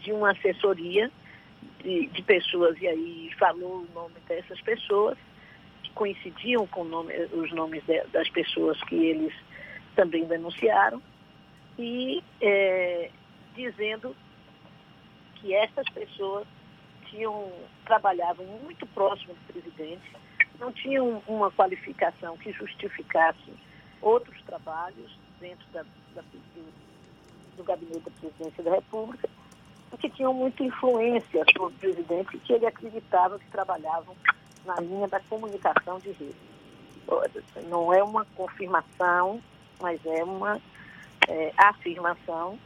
de 0.00 0.12
uma 0.12 0.32
assessoria 0.32 1.08
de, 1.80 2.08
de 2.08 2.22
pessoas, 2.22 2.76
e 2.82 2.88
aí 2.88 3.30
falou 3.38 3.86
o 3.88 3.94
nome 3.94 4.16
dessas 4.26 4.60
pessoas, 4.60 5.16
que 5.84 5.90
coincidiam 5.92 6.66
com 6.66 6.82
nome, 6.82 7.14
os 7.32 7.52
nomes 7.52 7.84
de, 7.84 8.02
das 8.08 8.28
pessoas 8.30 8.82
que 8.82 8.96
eles 8.96 9.32
também 9.94 10.24
denunciaram, 10.24 11.00
e 11.78 12.24
é, 12.40 13.08
dizendo 13.54 14.16
que 15.36 15.54
essas 15.54 15.88
pessoas 15.90 16.44
tinham, 17.10 17.52
trabalhavam 17.84 18.44
muito 18.62 18.86
próximo 18.86 19.34
do 19.34 19.52
presidente, 19.52 20.12
não 20.58 20.72
tinham 20.72 21.22
uma 21.26 21.50
qualificação 21.50 22.36
que 22.38 22.52
justificasse 22.52 23.52
outros 24.00 24.40
trabalhos 24.42 25.18
dentro 25.40 25.66
da, 25.72 25.82
da, 26.14 26.22
do, 26.22 27.56
do 27.56 27.64
gabinete 27.64 28.00
da 28.00 28.10
presidência 28.10 28.62
da 28.62 28.70
República, 28.72 29.28
que 29.98 30.10
tinham 30.10 30.32
muita 30.32 30.62
influência 30.62 31.44
sobre 31.56 31.74
o 31.74 31.78
presidente 31.78 32.38
que 32.38 32.52
ele 32.52 32.66
acreditava 32.66 33.38
que 33.38 33.50
trabalhavam 33.50 34.14
na 34.64 34.76
linha 34.76 35.08
da 35.08 35.18
comunicação 35.20 35.98
de 35.98 36.12
rede. 36.12 36.36
Não 37.68 37.92
é 37.92 38.02
uma 38.02 38.24
confirmação, 38.36 39.40
mas 39.80 40.04
é 40.04 40.22
uma 40.22 40.60
é, 41.26 41.52
afirmação 41.56 42.58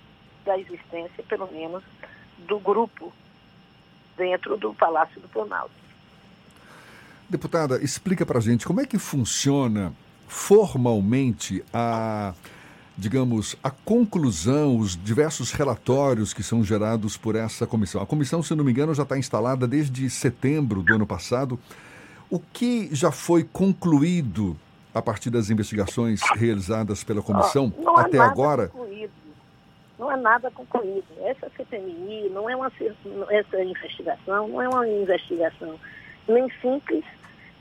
da 0.44 0.58
existência, 0.58 1.22
pelo 1.24 1.50
menos, 1.50 1.82
do 2.38 2.58
grupo 2.58 3.12
dentro 4.16 4.56
do 4.56 4.74
Palácio 4.74 5.20
do 5.20 5.28
Planalto. 5.28 5.82
Deputada, 7.28 7.82
explica 7.82 8.26
para 8.26 8.38
a 8.38 8.42
gente 8.42 8.66
como 8.66 8.80
é 8.80 8.86
que 8.86 8.98
funciona 8.98 9.92
formalmente 10.28 11.64
a, 11.72 12.34
digamos, 12.96 13.56
a 13.62 13.70
conclusão, 13.70 14.78
os 14.78 15.02
diversos 15.02 15.52
relatórios 15.52 16.34
que 16.34 16.42
são 16.42 16.62
gerados 16.64 17.16
por 17.16 17.36
essa 17.36 17.66
comissão. 17.66 18.02
A 18.02 18.06
comissão, 18.06 18.42
se 18.42 18.54
não 18.54 18.64
me 18.64 18.70
engano, 18.70 18.94
já 18.94 19.02
está 19.02 19.16
instalada 19.18 19.66
desde 19.66 20.08
setembro 20.10 20.82
do 20.82 20.94
ano 20.94 21.06
passado. 21.06 21.58
O 22.30 22.38
que 22.38 22.88
já 22.92 23.10
foi 23.10 23.44
concluído 23.44 24.56
a 24.94 25.00
partir 25.00 25.30
das 25.30 25.50
investigações 25.50 26.20
realizadas 26.34 27.02
pela 27.02 27.22
comissão 27.22 27.72
oh, 27.78 27.98
até 27.98 28.18
agora? 28.18 28.70
Não 30.02 30.10
é 30.10 30.16
nada 30.16 30.50
concluído. 30.50 31.06
Essa 31.20 31.48
CPMI 31.50 32.28
não 32.30 32.50
é 32.50 32.56
uma 32.56 32.72
essa 33.30 33.62
investigação, 33.62 34.48
não 34.48 34.60
é 34.60 34.68
uma 34.68 34.88
investigação 34.88 35.78
nem 36.26 36.50
simples, 36.60 37.04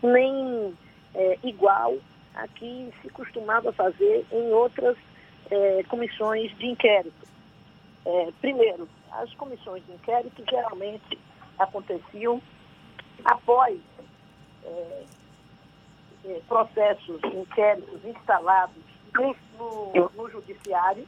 nem 0.01 0.75
é, 1.13 1.38
igual 1.43 2.00
a 2.33 2.48
que 2.48 2.91
se 3.00 3.10
costumava 3.10 3.71
fazer 3.71 4.25
em 4.31 4.51
outras 4.53 4.98
é, 5.51 5.83
comissões 5.83 6.51
de 6.57 6.65
inquérito. 6.65 7.27
É, 8.07 8.31
primeiro, 8.41 8.89
as 9.12 9.31
comissões 9.36 9.86
de 9.86 9.91
inquérito 9.91 10.43
geralmente 10.50 11.19
aconteciam 11.60 12.41
após 13.24 13.79
é, 14.63 15.03
é, 16.25 16.41
processos, 16.48 17.21
inquéritos 17.24 18.03
instalados 18.03 18.83
no, 19.13 19.36
no, 19.60 20.12
no 20.15 20.31
judiciário 20.31 21.07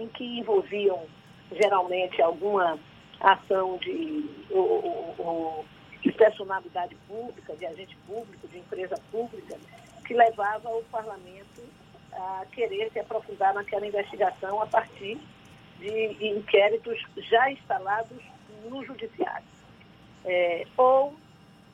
em 0.00 0.08
que 0.08 0.38
envolviam 0.38 1.06
geralmente 1.52 2.20
alguma 2.22 2.78
ação 3.20 3.76
de, 3.78 4.24
ou, 4.50 5.14
ou, 5.18 5.64
de 6.02 6.10
personalidade 6.12 6.94
pública, 7.06 7.54
de 7.54 7.66
agente 7.66 7.96
público, 8.06 8.48
de 8.48 8.58
empresa 8.58 8.96
pública, 9.10 9.56
que 10.06 10.14
levava 10.14 10.70
o 10.70 10.82
parlamento 10.84 11.62
a 12.12 12.44
querer 12.52 12.90
se 12.92 12.98
aprofundar 12.98 13.54
naquela 13.54 13.86
investigação 13.86 14.60
a 14.60 14.66
partir 14.66 15.18
de 15.78 16.26
inquéritos 16.26 17.02
já 17.16 17.50
instalados 17.50 18.18
no 18.68 18.84
judiciário. 18.84 19.46
É, 20.24 20.66
ou 20.76 21.14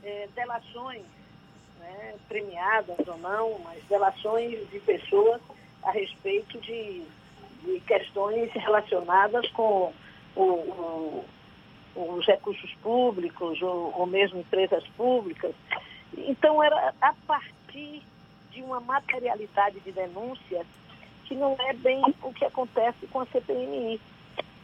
é, 0.04 0.28
delações, 0.34 1.02
né, 1.80 2.14
premiadas 2.28 3.06
ou 3.06 3.18
não, 3.18 3.58
mas 3.60 3.82
delações 3.84 4.68
de 4.70 4.78
pessoas 4.80 5.40
a 5.82 5.90
respeito 5.90 6.60
de 6.60 7.04
de 7.64 7.80
questões 7.80 8.50
relacionadas 8.52 9.48
com 9.52 9.92
o, 10.34 10.42
o, 10.42 11.24
os 11.94 12.26
recursos 12.26 12.72
públicos 12.82 13.60
ou, 13.62 13.92
ou 13.96 14.06
mesmo 14.06 14.40
empresas 14.40 14.86
públicas. 14.96 15.54
Então, 16.16 16.62
era 16.62 16.94
a 17.00 17.14
partir 17.26 18.02
de 18.52 18.62
uma 18.62 18.80
materialidade 18.80 19.80
de 19.80 19.92
denúncias 19.92 20.66
que 21.24 21.34
não 21.34 21.56
é 21.58 21.72
bem 21.74 22.02
o 22.22 22.32
que 22.32 22.44
acontece 22.44 23.06
com 23.08 23.20
a 23.20 23.26
CPMI. 23.26 24.00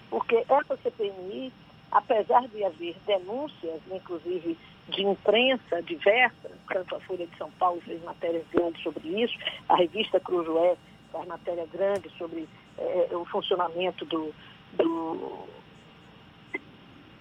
Porque 0.08 0.36
essa 0.36 0.76
CPMI, 0.76 1.52
apesar 1.90 2.46
de 2.48 2.64
haver 2.64 2.96
denúncias, 3.06 3.80
inclusive 3.90 4.56
de 4.88 5.02
imprensa 5.04 5.82
diversa, 5.82 6.50
tanto 6.68 6.96
a 6.96 7.00
Folha 7.00 7.26
de 7.26 7.36
São 7.36 7.50
Paulo 7.52 7.80
fez 7.80 8.02
matérias 8.02 8.44
grandes 8.52 8.82
sobre 8.82 9.08
isso, 9.08 9.36
a 9.68 9.76
revista 9.76 10.20
Cruzoé 10.20 10.76
faz 11.12 11.26
matéria 11.26 11.66
grande 11.72 12.10
sobre 12.18 12.48
é, 12.78 13.16
o 13.16 13.24
funcionamento 13.26 14.04
do, 14.06 14.34
do, 14.74 15.48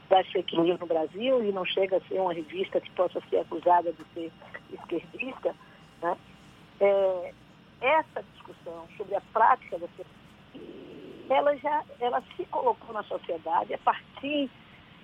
das 0.10 0.28
fake 0.28 0.60
news 0.60 0.80
no 0.80 0.88
Brasil 0.88 1.44
e 1.44 1.52
não 1.52 1.66
chega 1.66 1.98
a 1.98 2.02
ser 2.02 2.20
uma 2.20 2.34
revista 2.34 2.82
que 2.82 2.90
possa 2.92 3.22
ser 3.30 3.38
acusada 3.38 3.94
de 3.94 4.04
ser 4.14 4.32
esquerdista, 4.74 5.56
né? 6.02 6.18
É, 6.80 7.34
essa 7.82 8.24
discussão 8.34 8.88
sobre 8.98 9.16
a 9.16 9.22
prática 9.34 9.78
da 9.78 9.88
ela 11.30 11.56
já 11.58 11.84
ela 12.00 12.22
se 12.36 12.46
colocou 12.46 12.94
na 12.94 13.04
sociedade 13.04 13.74
a 13.74 13.78
partir 13.78 14.50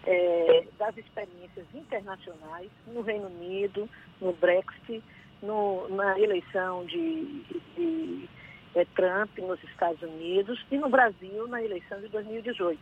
é, 0.05 0.65
das 0.77 0.95
experiências 0.97 1.65
internacionais 1.73 2.69
no 2.87 3.01
Reino 3.01 3.27
Unido, 3.27 3.89
no 4.21 4.33
Brexit, 4.33 5.03
no, 5.41 5.87
na 5.89 6.19
eleição 6.19 6.85
de, 6.85 7.43
de 7.75 8.29
é, 8.77 8.85
Trump 8.85 9.37
nos 9.39 9.61
Estados 9.63 10.01
Unidos 10.01 10.63
e 10.71 10.77
no 10.77 10.89
Brasil 10.89 11.47
na 11.47 11.61
eleição 11.61 11.99
de 11.99 12.07
2018. 12.09 12.79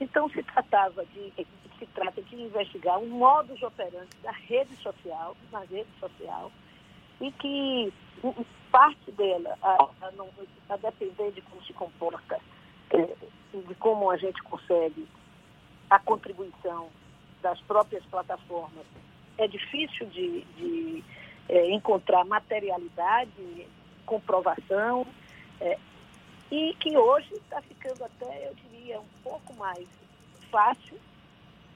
Então 0.00 0.28
se 0.28 0.42
tratava 0.42 1.04
de 1.06 1.32
se 1.78 1.86
trata 1.86 2.22
de 2.22 2.36
investigar 2.36 2.98
um 2.98 3.08
modus 3.08 3.60
operandi 3.62 4.16
da 4.22 4.30
rede 4.30 4.76
social, 4.76 5.36
na 5.50 5.60
rede 5.60 5.88
social, 5.98 6.52
e 7.20 7.32
que 7.32 7.92
parte 8.70 9.10
dela, 9.12 9.56
a, 9.62 9.88
a, 10.02 10.10
não, 10.12 10.28
a 10.68 10.76
depender 10.76 11.32
de 11.32 11.40
como 11.42 11.62
se 11.64 11.72
comporta, 11.72 12.38
é, 12.90 13.08
de 13.52 13.74
como 13.76 14.10
a 14.10 14.16
gente 14.16 14.40
consegue 14.42 15.06
a 15.90 15.98
contribuição 15.98 16.88
das 17.42 17.60
próprias 17.62 18.04
plataformas, 18.06 18.86
é 19.38 19.48
difícil 19.48 20.06
de, 20.06 20.42
de 20.56 21.04
é, 21.48 21.70
encontrar 21.70 22.24
materialidade, 22.24 23.66
comprovação, 24.04 25.06
é, 25.60 25.78
e 26.50 26.74
que 26.74 26.96
hoje 26.96 27.32
está 27.34 27.60
ficando 27.62 28.04
até, 28.04 28.48
eu 28.48 28.54
diria, 28.54 29.00
um 29.00 29.22
pouco 29.22 29.54
mais 29.54 29.86
fácil, 30.50 30.98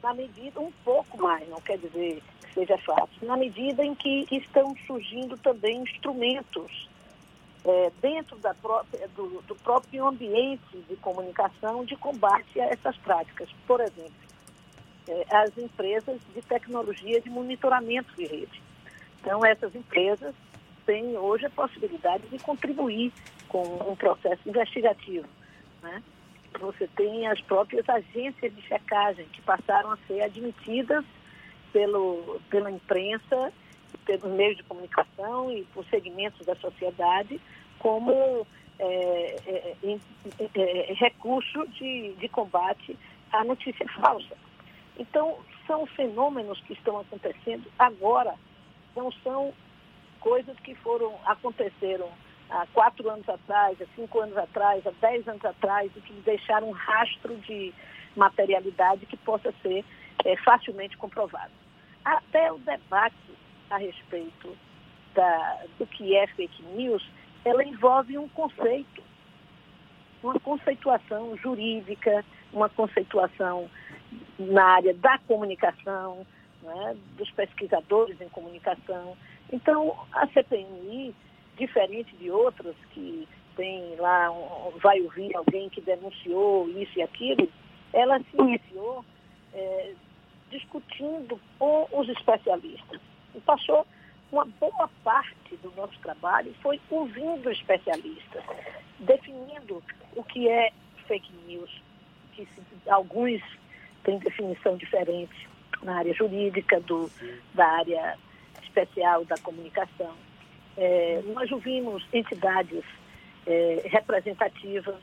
na 0.03 0.15
medida, 0.15 0.61
um 0.61 0.73
pouco 0.85 1.21
mais, 1.21 1.49
não 1.49 1.61
quer 1.61 1.79
dizer 1.79 2.23
que 2.41 2.55
seja 2.55 2.79
fácil, 2.79 3.27
na 3.27 3.37
medida 3.37 3.85
em 3.85 3.95
que 3.95 4.27
estão 4.31 4.75
surgindo 4.87 5.37
também 5.39 5.83
instrumentos 5.83 6.89
é, 7.65 7.93
dentro 8.01 8.39
da 8.39 8.55
própria, 8.55 9.09
do, 9.09 9.43
do 9.43 9.55
próprio 9.57 10.07
ambiente 10.07 10.77
de 10.89 10.97
comunicação 10.97 11.85
de 11.85 11.97
combate 11.97 12.61
a 12.61 12.67
essas 12.67 12.97
práticas. 12.99 13.49
Por 13.67 13.81
exemplo, 13.81 14.13
é, 15.09 15.37
as 15.37 15.57
empresas 15.59 16.21
de 16.35 16.43
tecnologia 16.43 17.21
de 17.21 17.29
monitoramento 17.29 18.15
de 18.15 18.27
rede. 18.27 18.63
Então, 19.21 19.45
essas 19.45 19.75
empresas 19.75 20.35
têm 20.89 21.19
hoje 21.19 21.45
a 21.45 21.51
possibilidade 21.51 22.27
de 22.29 22.39
contribuir 22.39 23.13
com 23.47 23.63
um 23.87 23.95
processo 23.95 24.41
investigativo. 24.49 25.29
Né? 25.83 26.03
Você 26.59 26.89
tem 26.97 27.27
as 27.27 27.39
próprias 27.43 27.87
agências 27.87 28.57
de 28.57 28.63
checagem 28.63 29.27
que 29.27 29.43
passaram 29.43 29.93
a 29.93 29.99
ser 30.09 30.23
admitidas 30.23 31.05
pelo, 31.75 32.41
pela 32.49 32.71
imprensa, 32.71 33.53
pelos 34.07 34.33
meios 34.33 34.57
de 34.57 34.63
comunicação 34.63 35.53
e 35.53 35.63
por 35.75 35.85
segmentos 35.91 36.47
da 36.47 36.57
sociedade 36.57 37.39
como 37.79 38.47
é, 38.79 39.37
é, 39.47 39.99
é, 40.55 40.95
recurso 40.95 41.69
de, 41.69 42.15
de 42.15 42.29
combate 42.31 42.99
à 43.31 43.45
notícia 43.45 43.87
falsa. 44.01 44.37
Então, 44.99 45.37
são 45.67 45.85
fenômenos 45.85 46.59
que 46.63 46.73
estão 46.73 46.99
acontecendo 46.99 47.71
agora, 47.79 48.35
não 48.97 49.13
são 49.23 49.53
coisas 50.21 50.59
que 50.61 50.75
foram 50.77 51.19
aconteceram 51.25 52.09
há 52.51 52.67
quatro 52.73 53.09
anos 53.11 53.29
atrás, 53.29 53.81
há 53.81 53.87
cinco 53.95 54.21
anos 54.21 54.37
atrás, 54.37 54.87
há 54.87 54.91
dez 55.01 55.27
anos 55.29 55.45
atrás, 55.45 55.91
e 55.97 56.01
que 56.01 56.13
deixaram 56.25 56.69
um 56.69 56.73
rastro 56.73 57.37
de 57.39 57.73
materialidade 58.17 59.07
que 59.07 59.17
possa 59.19 59.53
ser 59.63 59.85
é, 60.25 60.37
facilmente 60.39 60.97
comprovado. 60.97 61.53
Até 62.05 62.51
o 62.53 62.59
debate 62.59 63.17
a 63.71 63.77
respeito 63.77 64.57
da, 65.15 65.65
do 65.79 65.87
que 65.87 66.17
é 66.17 66.27
fake 66.29 66.63
news, 66.63 67.07
ela 67.45 67.63
envolve 67.65 68.17
um 68.19 68.29
conceito, 68.29 69.03
uma 70.23 70.39
conceituação 70.41 71.37
jurídica, 71.37 72.25
uma 72.53 72.69
conceituação 72.69 73.71
na 74.39 74.65
área 74.65 74.95
da 74.95 75.19
comunicação, 75.19 76.27
né, 76.63 76.97
dos 77.17 77.31
pesquisadores 77.33 78.21
em 78.21 78.29
comunicação. 78.29 79.17
Então, 79.53 79.97
a 80.13 80.27
CPMI, 80.29 81.15
diferente 81.57 82.15
de 82.17 82.31
outras 82.31 82.75
que 82.93 83.27
tem 83.57 83.97
lá, 83.97 84.31
um, 84.31 84.79
vai 84.79 85.01
ouvir 85.01 85.35
alguém 85.37 85.69
que 85.69 85.81
denunciou 85.81 86.69
isso 86.69 86.99
e 86.99 87.03
aquilo, 87.03 87.49
ela 87.93 88.21
se 88.21 88.37
iniciou 88.39 89.05
é, 89.55 89.93
discutindo 90.51 91.41
com 91.59 91.89
os 91.93 92.09
especialistas. 92.09 93.01
E 93.35 93.41
passou 93.41 93.87
uma 94.31 94.45
boa 94.45 94.89
parte 95.03 95.57
do 95.63 95.73
nosso 95.75 95.99
trabalho 96.01 96.55
foi 96.63 96.81
ouvindo 96.91 97.51
especialistas, 97.51 98.45
definindo 99.01 99.83
o 100.15 100.23
que 100.23 100.49
é 100.49 100.71
fake 101.07 101.33
news, 101.47 101.71
que 102.35 102.47
se, 102.47 102.91
alguns 102.91 103.43
têm 104.05 104.19
definição 104.19 104.77
diferente 104.77 105.49
na 105.83 105.97
área 105.97 106.13
jurídica, 106.15 106.81
do, 106.81 107.11
da 107.55 107.67
área 107.67 108.19
especial 108.79 109.25
da 109.25 109.37
comunicação. 109.39 110.15
É, 110.77 111.23
nós 111.35 111.51
ouvimos 111.51 112.07
entidades 112.13 112.85
é, 113.47 113.83
representativas, 113.87 114.97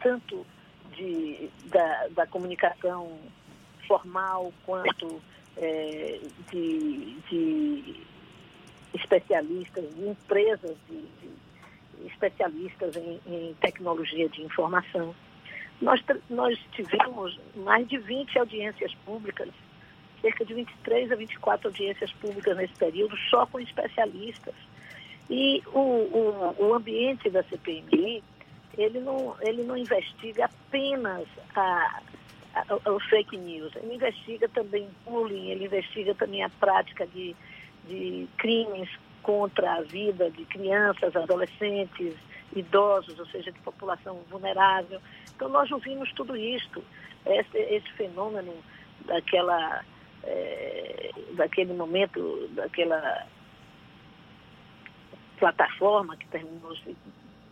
tanto 0.00 0.46
de, 0.94 1.48
da, 1.66 2.08
da 2.08 2.26
comunicação 2.26 3.18
formal 3.86 4.52
quanto 4.66 5.20
é, 5.56 6.20
de, 6.50 7.16
de 7.30 8.02
especialistas, 8.94 9.84
empresas 9.96 10.76
de, 10.88 11.00
de 11.00 12.06
especialistas 12.06 12.96
em, 12.96 13.20
em, 13.26 13.54
tecnologia 13.60 14.28
de 14.28 14.42
informação. 14.42 15.14
Nós, 15.80 16.02
nós 16.28 16.58
tivemos 16.72 17.38
mais 17.54 17.88
de 17.88 17.98
20 17.98 18.38
audiências 18.38 18.92
públicas, 19.06 19.48
cerca 20.20 20.44
de 20.44 20.54
23 20.54 21.12
a 21.12 21.16
24 21.16 21.68
audiências 21.68 22.12
públicas 22.14 22.56
nesse 22.56 22.74
período, 22.74 23.16
só 23.30 23.46
com 23.46 23.60
especialistas. 23.60 24.54
E 25.30 25.62
o, 25.72 25.78
o, 25.78 26.54
o 26.58 26.74
ambiente 26.74 27.28
da 27.28 27.42
CPMI, 27.44 28.22
ele 28.76 29.00
não, 29.00 29.36
ele 29.40 29.62
não 29.62 29.76
investiga 29.76 30.46
apenas 30.46 31.26
a, 31.54 32.00
a, 32.54 32.90
o 32.90 33.00
fake 33.00 33.36
news, 33.36 33.74
ele 33.76 33.94
investiga 33.94 34.48
também 34.48 34.88
bullying, 35.04 35.50
ele 35.50 35.66
investiga 35.66 36.14
também 36.14 36.42
a 36.42 36.48
prática 36.48 37.06
de 37.06 37.36
de 37.88 38.28
crimes 38.36 38.88
contra 39.22 39.74
a 39.74 39.82
vida 39.82 40.30
de 40.30 40.44
crianças, 40.44 41.16
adolescentes, 41.16 42.14
idosos, 42.54 43.18
ou 43.18 43.26
seja, 43.26 43.50
de 43.50 43.58
população 43.60 44.20
vulnerável. 44.30 45.00
Então, 45.34 45.48
nós 45.48 45.70
ouvimos 45.72 46.12
tudo 46.12 46.36
isto, 46.36 46.84
esse, 47.26 47.58
esse 47.58 47.90
fenômeno 47.94 48.54
daquela, 49.06 49.84
é, 50.24 51.10
daquele 51.32 51.72
momento, 51.72 52.48
daquela 52.52 53.26
plataforma 55.38 56.16
que 56.16 56.26
terminou 56.28 56.74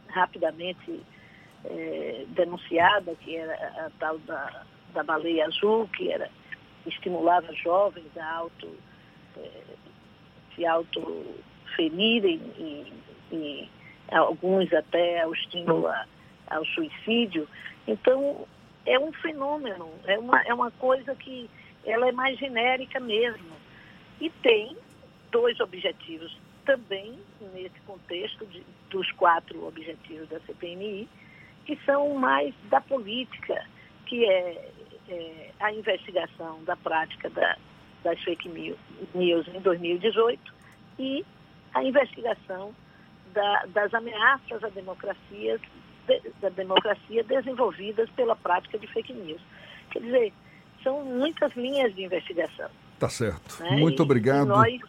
rapidamente 0.09 1.01
é, 1.65 2.25
denunciada, 2.29 3.15
que 3.17 3.37
era 3.37 3.55
a 3.87 3.91
tal 3.99 4.19
da, 4.21 4.65
da 4.93 5.03
baleia 5.03 5.47
azul, 5.47 5.89
que 5.89 6.11
era 6.11 6.31
estimulava 6.87 7.53
jovens 7.55 8.17
a 8.17 8.33
auto 8.35 8.69
é, 9.37 9.51
se 10.55 10.65
autoferirem 10.65 12.41
e, 12.57 12.93
e 13.33 13.69
alguns 14.11 14.73
até 14.73 15.23
ao 15.23 15.35
estímulo 15.35 15.89
ao 16.49 16.65
suicídio. 16.67 17.49
Então, 17.87 18.47
é 18.85 18.99
um 18.99 19.13
fenômeno, 19.15 19.91
é 20.05 20.19
uma, 20.19 20.41
é 20.43 20.55
uma 20.55 20.71
coisa 20.73 21.15
que 21.17 21.51
ela 21.87 22.09
é 22.09 22.13
mais 22.13 22.39
genérica 22.39 23.01
mesmo. 23.01 23.57
E 24.21 24.29
tem 24.29 24.77
dois 25.31 25.59
objetivos 25.61 26.37
também 26.65 27.19
nesse 27.55 27.79
contexto 27.87 28.45
de, 28.47 28.63
dos 28.91 29.11
quatro 29.13 29.67
objetivos 29.67 30.29
da 30.29 30.41
CPMI, 30.41 31.09
que 31.65 31.77
são 31.85 32.15
mais 32.15 32.55
da 32.71 32.81
política, 32.81 33.65
que 34.07 34.25
é, 34.25 34.71
é 35.09 35.51
a 35.61 35.73
investigação 35.73 36.63
da 36.65 36.77
prática 36.77 37.31
da 37.31 37.57
das 38.07 38.23
fake 38.23 38.49
news 38.49 39.49
em 39.49 39.61
2018 39.61 40.55
e 40.99 41.25
a 41.75 41.83
investigação 41.83 42.73
da, 43.33 43.67
das 43.67 43.93
ameaças 43.93 44.63
à 44.63 44.69
democracia, 44.69 45.61
de, 46.07 46.33
da 46.41 46.49
democracia 46.51 47.25
desenvolvidas 47.25 48.09
pela 48.11 48.37
prática 48.37 48.79
de 48.79 48.87
fake 48.87 49.13
news. 49.13 49.41
Quer 49.91 50.03
dizer, 50.03 50.33
são 50.87 51.05
muitas 51.05 51.53
linhas 51.57 51.93
de 51.97 52.05
investigação. 52.05 52.69
Tá 52.97 53.09
certo. 53.09 53.61
Né? 53.61 53.73
Muito 53.73 54.01
e, 54.01 54.05
obrigado. 54.05 54.47
E 54.47 54.49
nós... 54.49 54.81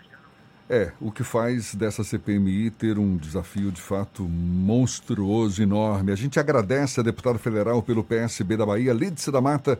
É, 0.69 0.91
o 0.99 1.11
que 1.11 1.23
faz 1.23 1.73
dessa 1.73 2.03
CPMI 2.03 2.69
ter 2.69 2.99
um 2.99 3.15
desafio 3.17 3.71
de 3.71 3.81
fato 3.81 4.23
monstruoso, 4.23 5.63
enorme. 5.63 6.11
A 6.11 6.15
gente 6.15 6.39
agradece 6.39 6.99
a 6.99 7.03
deputada 7.03 7.39
federal 7.39 7.81
pelo 7.81 8.03
PSB 8.03 8.57
da 8.57 8.65
Bahia, 8.65 8.93
Lídice 8.93 9.31
da 9.31 9.39
Mata, 9.41 9.79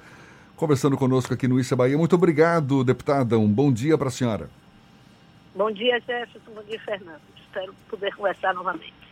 conversando 0.56 0.98
conosco 0.98 1.34
aqui 1.34 1.46
no 1.48 1.60
Issa 1.60 1.76
Bahia. 1.76 1.98
Muito 1.98 2.16
obrigado, 2.16 2.86
deputada. 2.86 3.38
Um 3.38 3.50
bom 3.50 3.72
dia 3.72 3.98
para 3.98 4.08
a 4.08 4.12
senhora. 4.12 4.50
Bom 5.54 5.70
dia, 5.72 6.00
Jefferson. 6.00 6.52
Bom 6.56 6.64
dia, 6.64 6.80
Fernando. 6.80 7.22
Espero 7.36 7.76
poder 7.90 8.16
conversar 8.16 8.54
novamente. 8.54 9.07